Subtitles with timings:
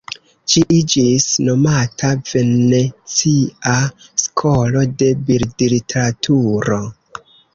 [0.51, 3.75] Ĝi iĝis nomata "venecia
[4.23, 6.83] skolo de bildliteraturo".